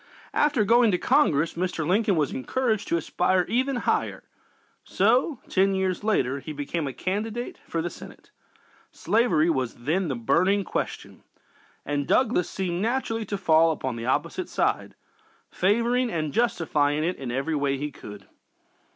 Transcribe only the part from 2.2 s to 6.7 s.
encouraged to aspire even higher, so, ten years later, he